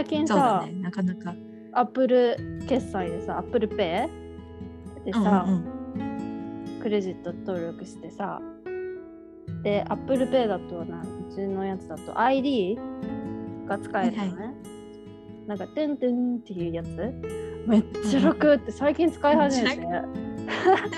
[0.00, 1.34] 最近さ、ねなかなか
[1.74, 4.08] アップル決済でさ、アップルペ
[5.04, 8.40] イでさ、うんうんクレジット登録してさ、
[9.62, 12.78] で、アップルペイだとな、うちのやつだと ID
[13.68, 14.44] が使えるのね。
[14.46, 14.54] はい
[15.46, 16.86] なんか、てんてんっていうやつ？
[17.66, 19.82] めっちゃ楽って最近使い始めて。
[19.82, 20.00] でも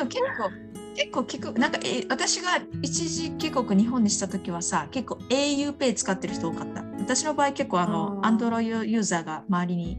[0.07, 6.85] 結構結構聞くなんかえ私が一時帰国日本にした時はさ結構 auPay 使ってる人多かった。
[6.99, 8.37] 私の場合結構あのあー。
[8.37, 9.99] Android ユーザーが周りに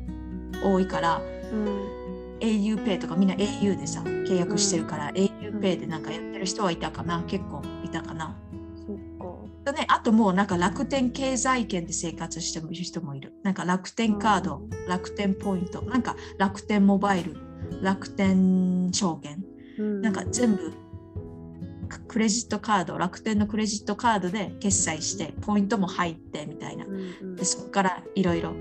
[0.63, 1.21] 多いから
[1.53, 8.35] うん、auPay とかみんな au でさ契約してるから、auPay でなんかやってる人はいたかな結構いたかな。
[8.87, 9.35] そっか。
[9.63, 13.33] だね、あともうなんか楽天経済圏で生活してる人もいる。
[13.43, 17.35] なんか楽天カード、楽天ポイント、なんか楽天モバイル、
[17.81, 19.43] 楽天証券、
[19.77, 20.73] うん、なんか全部
[22.13, 26.85] ククレジットカード、楽天のクレジットカードで決済して、ポイントも入ってみたいな。
[27.35, 28.53] で、そこからいろいろ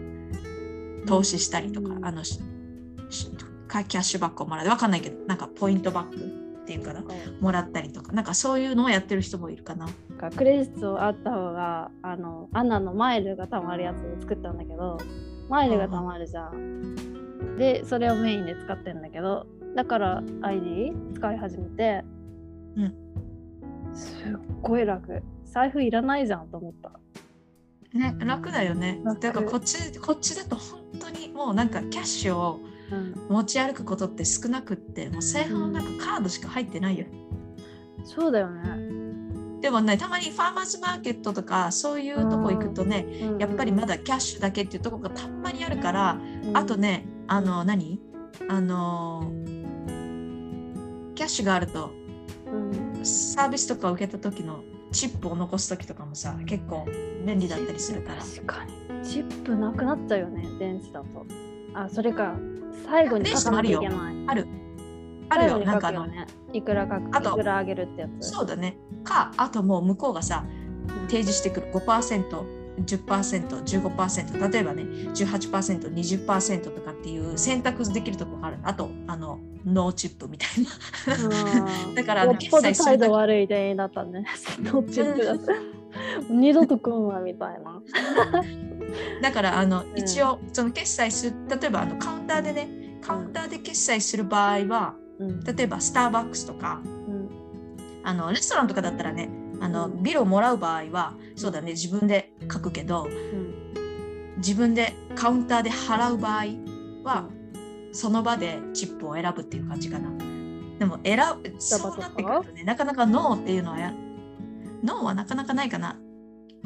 [1.06, 4.68] 投資したりとか、うんあのキャッシュバックをもらう。
[4.68, 7.04] わかんないけど、なんかポイントバックっていうかな。
[7.40, 9.86] もらったりとか、なんかそういうのをやってる人もいるかな。
[10.18, 14.96] なクレジットあった方があのアナのマイルがたまるやつを作ったんだけど
[15.50, 16.94] マイルがたまるじゃん。
[17.58, 19.46] でそれをメインで使ってるんだけど
[19.76, 22.02] だから ID 使い始めて、
[22.76, 23.12] うん
[23.94, 26.92] すっごい楽財布いらないじゃんと思った。
[27.92, 29.00] ね、楽だよね。
[29.04, 37.06] 楽だからこっちこっちだと本当にもうなんかキャッシュをうん、持ち歩くことって少なくってもう財布の中カードしか入ってないよ。
[38.04, 38.60] そうだよね。
[39.62, 47.98] でもねたまにファーマーズマーケットとかそういうとこ行くとねうんやっぱりまだキャッシュだけっていうとこがたまにあるからうんあとねあの何？
[48.50, 49.32] あの
[51.14, 51.92] キャッシュがあると
[52.52, 56.86] うんサービスとか受けた時のチップを残す時とかもさ結構
[57.24, 58.22] 便利だったりするから。
[58.22, 58.72] 確かに
[59.04, 61.26] チップなくなっちゃうよね電子だと。
[61.74, 62.34] あそれか
[62.86, 64.24] 最後に書かなきゃいけない。
[64.26, 64.46] ある
[65.28, 66.06] あるよ最後になんかあの。
[66.52, 68.30] いくら書くあといくらあげるってやつ。
[68.30, 68.76] そうだね。
[69.04, 70.44] か、あともう向こうがさ、
[71.08, 78.58] 提示してくる5%、10%、15%、例えばね、18%、20%とかっていう選択できるところがある。
[78.62, 81.26] あと、あの、ノーチップみたいな。
[81.86, 84.24] うん だからよっぽど態度決済する時悪い店員だったね。
[84.60, 85.52] ノッチップだった。
[86.30, 87.82] 二度と来んわみたいな。
[89.20, 97.30] だから、あの、ん一応、その決済する、例えばあのカウンターでね、カウンターで決済する場合は、うん例えばスターバックスとか、うん
[98.04, 99.28] あのレストランとかだったらね、
[99.62, 103.62] あのうんビルをもらう場合は、そうだね、自分で書くけど、うん
[104.38, 106.46] 自分でカウンターで払う場合
[107.04, 107.28] は、
[107.92, 110.10] その場でチップを選ぶっていう感じかな。
[110.78, 112.74] でも選ぶ、そうなってくるとね、な？
[112.74, 113.94] かなかノーっていうのはや、
[114.82, 115.96] ノーはなかなかないかな。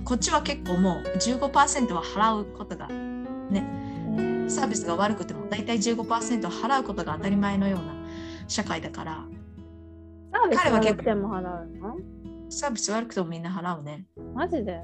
[0.05, 7.95] こっちは結構もう15%は払うことが、ね、サービスが悪くても大体15%払うことが当たり前のような
[8.47, 9.25] 社会だから、
[10.33, 11.97] 彼は結構悪くても払うの？
[12.49, 14.07] サービス悪くてもみんな払うね。
[14.35, 14.81] マジで？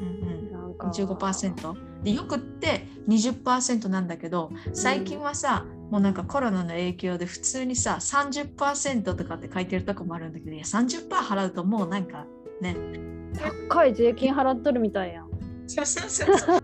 [0.00, 0.52] うんうん。
[0.52, 12.26] なんか15%でよくって20%なんだけど最近はさ、もうなんかコロナの影響で普通にさ30%とかって書いてるとこもあるんだけどいや30%払うともうなんか
[12.60, 12.76] ね
[13.70, 15.30] 高い税金払っとるみたいやん。
[15.66, 16.60] そうそうそうそう